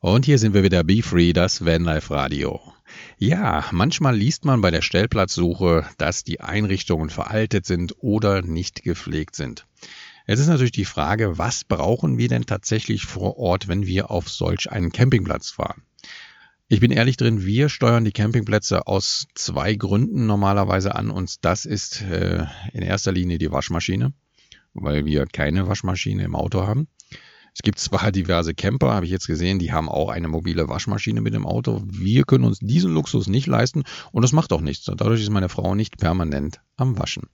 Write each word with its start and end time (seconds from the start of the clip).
Und 0.00 0.26
hier 0.26 0.38
sind 0.38 0.54
wir 0.54 0.62
wieder 0.62 0.84
Be 0.84 1.02
Free, 1.02 1.32
das 1.32 1.64
Vanlife 1.64 2.14
Radio. 2.14 2.60
Ja, 3.18 3.64
manchmal 3.72 4.16
liest 4.16 4.44
man 4.44 4.60
bei 4.60 4.70
der 4.70 4.80
Stellplatzsuche, 4.80 5.86
dass 5.98 6.22
die 6.22 6.40
Einrichtungen 6.40 7.10
veraltet 7.10 7.66
sind 7.66 7.96
oder 7.98 8.42
nicht 8.42 8.84
gepflegt 8.84 9.34
sind. 9.34 9.66
Es 10.24 10.38
ist 10.38 10.46
natürlich 10.46 10.70
die 10.70 10.84
Frage, 10.84 11.36
was 11.36 11.64
brauchen 11.64 12.16
wir 12.16 12.28
denn 12.28 12.46
tatsächlich 12.46 13.06
vor 13.06 13.38
Ort, 13.38 13.66
wenn 13.66 13.86
wir 13.86 14.12
auf 14.12 14.28
solch 14.28 14.70
einen 14.70 14.92
Campingplatz 14.92 15.50
fahren? 15.50 15.82
Ich 16.68 16.78
bin 16.78 16.92
ehrlich 16.92 17.16
drin, 17.16 17.44
wir 17.44 17.68
steuern 17.68 18.04
die 18.04 18.12
Campingplätze 18.12 18.86
aus 18.86 19.26
zwei 19.34 19.74
Gründen 19.74 20.26
normalerweise 20.26 20.94
an 20.94 21.10
und 21.10 21.44
das 21.44 21.64
ist 21.64 22.02
äh, 22.02 22.46
in 22.72 22.82
erster 22.82 23.10
Linie 23.10 23.38
die 23.38 23.50
Waschmaschine, 23.50 24.12
weil 24.74 25.06
wir 25.06 25.26
keine 25.26 25.66
Waschmaschine 25.66 26.22
im 26.22 26.36
Auto 26.36 26.68
haben. 26.68 26.86
Es 27.58 27.62
gibt 27.64 27.80
zwar 27.80 28.12
diverse 28.12 28.54
Camper, 28.54 28.94
habe 28.94 29.04
ich 29.04 29.10
jetzt 29.10 29.26
gesehen, 29.26 29.58
die 29.58 29.72
haben 29.72 29.88
auch 29.88 30.10
eine 30.10 30.28
mobile 30.28 30.68
Waschmaschine 30.68 31.20
mit 31.20 31.34
dem 31.34 31.44
Auto. 31.44 31.82
Wir 31.88 32.22
können 32.22 32.44
uns 32.44 32.60
diesen 32.60 32.94
Luxus 32.94 33.26
nicht 33.26 33.48
leisten 33.48 33.82
und 34.12 34.22
das 34.22 34.30
macht 34.30 34.52
auch 34.52 34.60
nichts. 34.60 34.84
Dadurch 34.84 35.20
ist 35.20 35.30
meine 35.30 35.48
Frau 35.48 35.74
nicht 35.74 35.98
permanent 35.98 36.60
am 36.76 36.96
Waschen. 37.00 37.24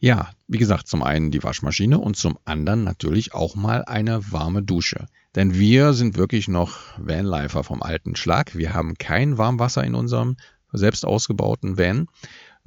Ja, 0.00 0.30
wie 0.48 0.56
gesagt, 0.56 0.88
zum 0.88 1.02
einen 1.02 1.30
die 1.30 1.44
Waschmaschine 1.44 1.98
und 1.98 2.16
zum 2.16 2.38
anderen 2.46 2.84
natürlich 2.84 3.34
auch 3.34 3.54
mal 3.54 3.84
eine 3.84 4.32
warme 4.32 4.62
Dusche. 4.62 5.08
Denn 5.34 5.52
wir 5.52 5.92
sind 5.92 6.16
wirklich 6.16 6.48
noch 6.48 6.78
Vanlifer 6.96 7.62
vom 7.62 7.82
alten 7.82 8.16
Schlag. 8.16 8.56
Wir 8.56 8.72
haben 8.72 8.94
kein 8.94 9.36
Warmwasser 9.36 9.84
in 9.84 9.94
unserem 9.94 10.38
selbst 10.72 11.04
ausgebauten 11.04 11.76
Van 11.76 12.08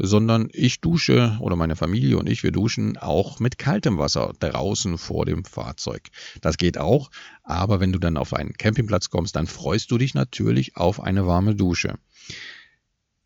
sondern 0.01 0.49
ich 0.53 0.79
dusche 0.79 1.37
oder 1.41 1.55
meine 1.57 1.75
Familie 1.75 2.17
und 2.17 2.27
ich, 2.29 2.41
wir 2.41 2.51
duschen 2.51 2.97
auch 2.97 3.39
mit 3.39 3.57
kaltem 3.57 3.97
Wasser 3.97 4.33
draußen 4.39 4.97
vor 4.97 5.25
dem 5.25 5.43
Fahrzeug. 5.43 6.07
Das 6.41 6.57
geht 6.57 6.77
auch, 6.77 7.11
aber 7.43 7.79
wenn 7.79 7.91
du 7.91 7.99
dann 7.99 8.17
auf 8.17 8.33
einen 8.33 8.53
Campingplatz 8.53 9.09
kommst, 9.09 9.35
dann 9.35 9.45
freust 9.45 9.91
du 9.91 9.97
dich 9.97 10.13
natürlich 10.13 10.77
auf 10.77 11.01
eine 11.01 11.27
warme 11.27 11.53
Dusche. 11.53 11.95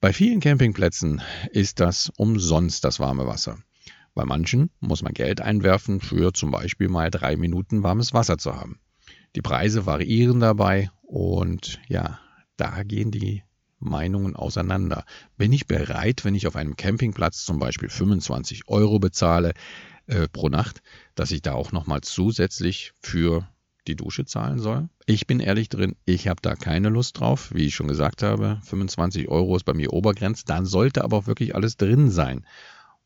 Bei 0.01 0.11
vielen 0.11 0.39
Campingplätzen 0.39 1.21
ist 1.51 1.79
das 1.79 2.11
umsonst 2.17 2.83
das 2.83 2.99
warme 2.99 3.27
Wasser. 3.27 3.59
Bei 4.15 4.25
manchen 4.25 4.69
muss 4.79 5.01
man 5.01 5.13
Geld 5.13 5.41
einwerfen, 5.41 6.01
für 6.01 6.33
zum 6.33 6.51
Beispiel 6.51 6.89
mal 6.89 7.09
drei 7.09 7.35
Minuten 7.35 7.83
warmes 7.83 8.13
Wasser 8.13 8.37
zu 8.37 8.55
haben. 8.55 8.79
Die 9.35 9.41
Preise 9.41 9.85
variieren 9.85 10.39
dabei 10.39 10.91
und 11.03 11.79
ja, 11.87 12.19
da 12.57 12.83
gehen 12.83 13.11
die 13.11 13.43
Meinungen 13.83 14.35
auseinander. 14.35 15.05
Bin 15.37 15.53
ich 15.53 15.67
bereit, 15.67 16.25
wenn 16.25 16.35
ich 16.35 16.47
auf 16.47 16.55
einem 16.55 16.75
Campingplatz 16.75 17.45
zum 17.45 17.59
Beispiel 17.59 17.89
25 17.89 18.67
Euro 18.67 18.99
bezahle 18.99 19.53
äh, 20.07 20.27
pro 20.27 20.49
Nacht, 20.49 20.81
dass 21.15 21.31
ich 21.31 21.41
da 21.41 21.53
auch 21.53 21.71
nochmal 21.71 22.01
zusätzlich 22.01 22.93
für 23.01 23.47
die 23.87 23.95
Dusche 23.95 24.25
zahlen 24.25 24.59
soll? 24.59 24.89
Ich 25.05 25.27
bin 25.27 25.39
ehrlich 25.39 25.69
drin, 25.69 25.95
ich 26.05 26.27
habe 26.27 26.41
da 26.41 26.55
keine 26.55 26.89
Lust 26.89 27.19
drauf. 27.19 27.53
Wie 27.53 27.65
ich 27.65 27.75
schon 27.75 27.87
gesagt 27.87 28.23
habe, 28.23 28.59
25 28.63 29.27
Euro 29.27 29.55
ist 29.55 29.63
bei 29.63 29.73
mir 29.73 29.93
Obergrenze. 29.93 30.45
Dann 30.45 30.65
sollte 30.65 31.03
aber 31.03 31.17
auch 31.17 31.27
wirklich 31.27 31.55
alles 31.55 31.77
drin 31.77 32.09
sein. 32.09 32.45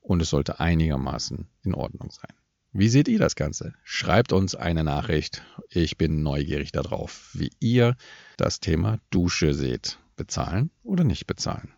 Und 0.02 0.22
es 0.22 0.30
sollte 0.30 0.60
einigermaßen 0.60 1.48
in 1.64 1.74
Ordnung 1.74 2.12
sein. 2.12 2.34
Wie 2.72 2.90
seht 2.90 3.08
ihr 3.08 3.20
das 3.20 3.36
Ganze? 3.36 3.74
Schreibt 3.84 4.34
uns 4.34 4.56
eine 4.56 4.84
Nachricht. 4.84 5.42
Ich 5.70 5.98
bin 5.98 6.22
neugierig 6.22 6.72
darauf, 6.72 7.32
wie 7.34 7.52
ihr 7.60 7.96
das 8.38 8.60
Thema 8.60 9.00
Dusche 9.10 9.54
seht 9.54 9.98
bezahlen 10.18 10.72
oder 10.84 11.04
nicht 11.04 11.28
bezahlen. 11.28 11.74